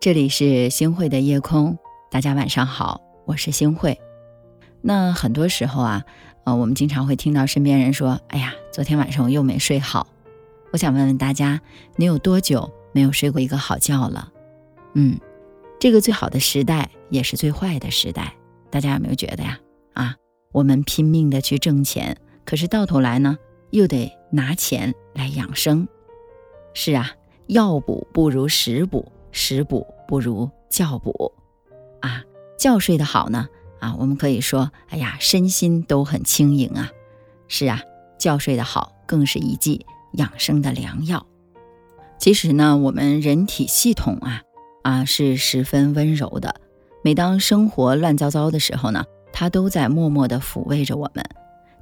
[0.00, 1.76] 这里是星汇的夜空，
[2.10, 4.00] 大家晚上好，我是星汇。
[4.80, 6.06] 那很多时候啊，
[6.44, 10.06] 呃，我们经常会听到身边人说：“哎呀，昨天晚上我又没睡好。”
[10.72, 11.60] 我想问问大家，
[11.96, 14.32] 你有多久没有睡过一个好觉了？
[14.94, 15.20] 嗯，
[15.78, 18.32] 这个最好的时代也是最坏的时代，
[18.70, 19.60] 大家有没有觉得呀？
[19.92, 20.16] 啊，
[20.52, 23.36] 我们拼命的去挣钱，可是到头来呢，
[23.68, 25.86] 又得拿钱来养生。
[26.72, 27.10] 是啊，
[27.48, 29.12] 药补不如食补。
[29.32, 31.32] 食补不如觉补，
[32.00, 32.22] 啊，
[32.58, 36.90] 觉睡得好呢，啊，我们可以说，哎呀，身心都很轻盈啊。
[37.48, 37.80] 是啊，
[38.18, 41.26] 觉睡得好，更是一剂养生的良药。
[42.18, 44.42] 其实呢，我们人体系统啊，
[44.82, 46.60] 啊，是十分温柔的。
[47.02, 51.24] 每当生活乱糟糟的时候呢，它都在默默地抚慰着我们。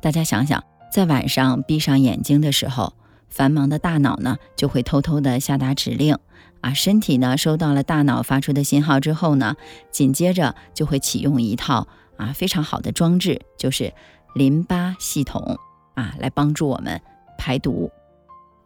[0.01, 0.63] 大家想想，
[0.93, 2.93] 在晚上闭上眼睛的时候，
[3.29, 6.17] 繁忙的大脑呢，就会偷偷地下达指令。
[6.61, 9.55] 啊，身体呢收到了大脑发出的信号之后呢，
[9.93, 13.95] 紧接着就会启用一套啊非常好的装置，就是
[14.35, 15.57] 淋巴系统
[15.95, 17.01] 啊，来帮助我们
[17.39, 17.91] 排毒。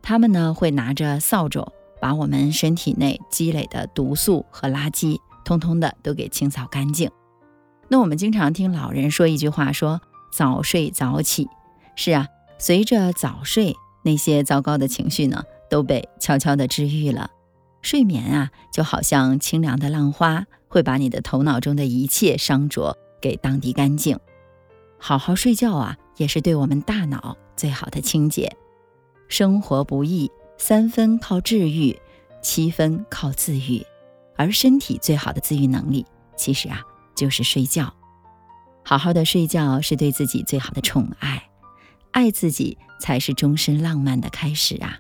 [0.00, 7.10] 他们呢会拿着扫帚，把我们身体内积累的毒素和垃圾，通通的都给清扫干净。
[7.88, 10.00] 那我们经常听老人说一句话，说
[10.33, 11.46] 早睡早起。
[11.94, 12.27] 是啊，
[12.58, 17.31] 随着早睡，那些糟糕的情绪呢都被悄悄的治愈了。
[17.81, 24.19] 睡眠啊，就好像清凉的浪花，会把你的头脑中的一切伤浊给荡涤干净。
[24.98, 28.55] 好好睡觉啊，也是对我们大脑最好的清洁。
[29.28, 31.98] 生活不易，三分靠治愈，
[32.42, 33.84] 七分靠自愈。
[34.36, 36.05] 而身体最好的自愈能力，
[36.36, 36.83] 其实啊，
[37.14, 37.92] 就是睡觉。
[38.84, 41.31] 好好的睡觉是对自己最好的宠爱，
[42.12, 44.98] 爱自己才是终身浪漫的开始啊。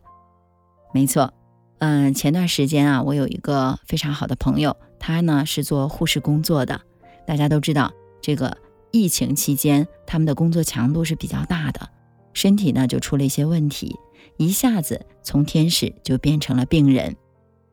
[0.92, 1.32] 没错。
[1.78, 6.80] 嗯，前段时间啊，我有一个非常好的朋友，他呢是做护士工作的。
[7.26, 8.56] 大家都知道，这个
[8.92, 11.88] 疫情期间，他们的工作强度是比较大的，
[12.34, 13.96] 身体呢就出了一些问题，
[14.36, 17.16] 一下子从天使就变成了病人。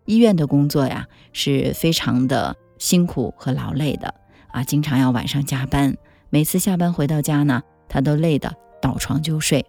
[0.05, 4.15] 医院的工作呀是非常的辛苦和劳累的
[4.47, 5.95] 啊，经常要晚上加班，
[6.31, 9.65] 每次下班回到家呢，他都累得倒床就睡。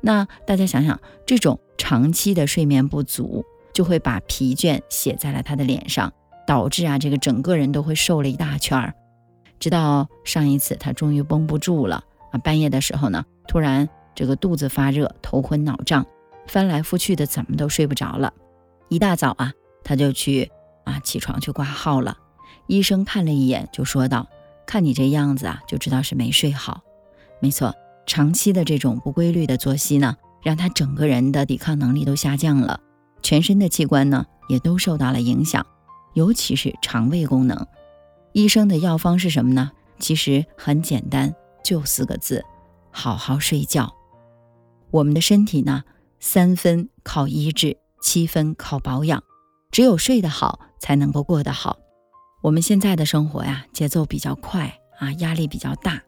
[0.00, 3.44] 那大家想想，这种长期的睡眠不足。
[3.74, 6.12] 就会把疲倦写在了他的脸上，
[6.46, 8.94] 导致啊，这个整个人都会瘦了一大圈儿。
[9.58, 12.38] 直到上一次，他终于绷不住了啊！
[12.38, 16.06] 半夜的时候呢，突然这个肚子发热，头昏脑胀，
[16.46, 18.32] 翻来覆去的，怎么都睡不着了。
[18.88, 20.52] 一大早啊，他就去
[20.84, 22.16] 啊起床去挂号了。
[22.68, 24.28] 医生看了一眼，就说道
[24.68, 26.82] ：“看你这样子啊，就知道是没睡好。
[27.40, 27.74] 没错，
[28.06, 32.80] 长期的这种不规律的作息呢，让他整个人的抵抗能力都下降了。”
[33.22, 35.66] 全身的器官呢，也都受到了影响，
[36.12, 37.66] 尤其是肠胃功能。
[38.32, 39.72] 医生的药方是什么呢？
[39.98, 42.44] 其实很简单，就四个字：
[42.90, 43.94] 好好睡觉。
[44.90, 45.84] 我们的身体呢，
[46.20, 49.22] 三分靠医治，七分靠保养。
[49.70, 51.78] 只有睡得好，才能够过得好。
[52.42, 56.02] 我们现在的生活呀，节奏比较快啊，压力比较大，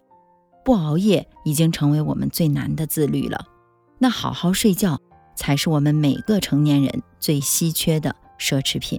[0.66, 3.47] 不熬夜已经成为我们最难的自律了。
[3.97, 5.00] 那好好睡觉。
[5.38, 8.99] 才是我们每个成年人最稀缺的奢侈品。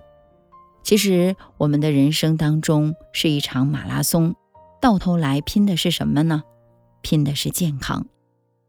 [0.84, 4.36] 其实，我们的人生当中是一场马拉松，
[4.80, 6.44] 到头来拼的是什么呢？
[7.02, 8.06] 拼的是健康。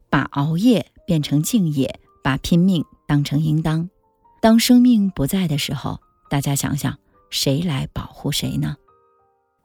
[0.09, 3.91] 把熬夜变成敬业，把拼命当成应当。
[4.41, 6.01] 当生命不在的时候，
[6.31, 6.99] 大家想想，
[7.29, 8.77] 谁来保护谁呢？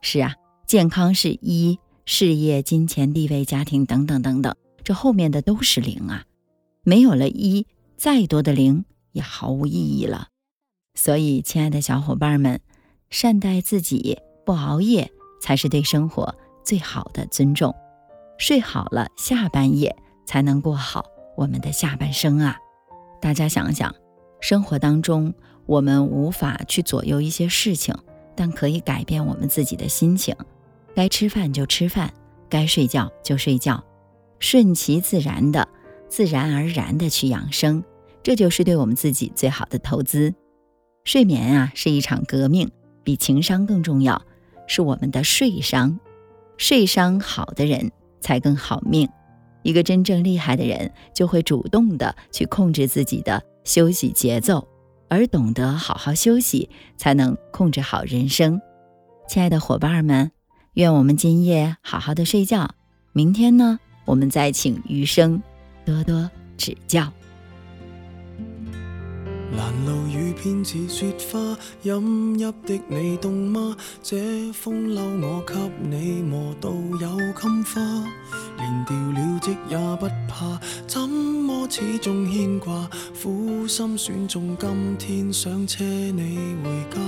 [0.01, 0.35] 是啊，
[0.67, 6.25] 健康是一，事业、金钱、地位、家庭等等等等，这后面的都是零啊。
[6.83, 7.67] 没有了一。
[7.95, 8.83] 再多的零
[9.13, 10.27] 也毫无意义了，
[10.93, 12.59] 所以，亲爱的小伙伴们，
[13.09, 15.09] 善待自己，不熬夜
[15.39, 17.73] 才是对生活最好的尊重。
[18.37, 21.05] 睡好了，下半夜才能过好
[21.37, 22.57] 我们的下半生啊！
[23.21, 23.95] 大家想想，
[24.41, 25.33] 生活当中
[25.65, 27.95] 我们无法去左右一些事情，
[28.35, 30.35] 但可以改变我们自己的心情。
[30.95, 32.13] 该吃饭就吃饭，
[32.49, 33.83] 该睡觉就睡觉，
[34.39, 35.67] 顺其自然的，
[36.07, 37.83] 自然而然的去养生。
[38.21, 40.33] 这就是对我们自己最好的投资。
[41.03, 42.69] 睡眠啊，是一场革命，
[43.03, 44.21] 比情商更重要，
[44.67, 45.99] 是我们的睡商。
[46.57, 47.91] 睡商好的人
[48.21, 49.09] 才更好命。
[49.63, 54.67] 一个真正厉害的人，就会主动的去控制自己的休息节奏，
[55.09, 58.61] 而懂得好好休息，才能控制好人生。
[59.27, 60.31] 亲爱的伙伴们，
[60.73, 62.73] 愿我们今夜好好的睡觉。
[63.11, 65.39] 明天呢，我们再请余生
[65.85, 66.27] 多多
[66.57, 67.13] 指教。
[69.55, 73.77] 拦路雨偏似雪花，饮泣的你冻吗？
[74.01, 75.53] 这风褸我给
[75.87, 77.79] 你磨到有襟花，
[78.57, 82.89] 连掉了职也不怕，怎么始终牵挂？
[83.21, 86.99] 苦心选中今天想车你回家，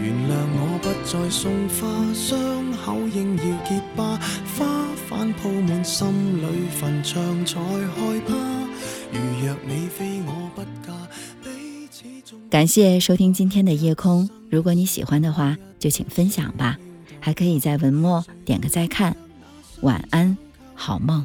[0.00, 4.20] 原谅我不再送花，伤口应要结疤，
[4.58, 4.66] 花
[5.08, 8.34] 瓣铺满心里坟场才害怕。
[9.10, 10.92] 如若你非我不嫁。
[11.42, 16.76] 彼此感谢收听今天的夜空，如果你喜欢的话，就请分享吧，
[17.20, 19.16] 还可以在文末点个再看。
[19.80, 20.36] 晚安，
[20.74, 21.24] 好梦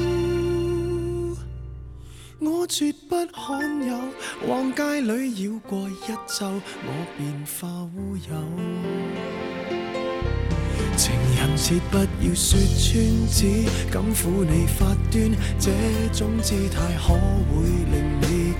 [2.43, 3.95] 我绝不罕有，
[4.47, 6.47] 往街里绕过一周，
[6.83, 8.33] 我便化乌有。
[10.97, 13.45] 情人节不要说穿，只
[13.91, 15.69] 敢抚你发端，这
[16.11, 17.61] 种姿态可会
[17.91, 18.40] 令你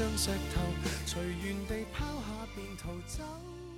[0.00, 0.62] 将石头
[1.04, 3.69] 随缘地抛下便逃走。